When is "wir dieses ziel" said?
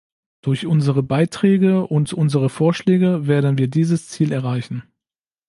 3.59-4.31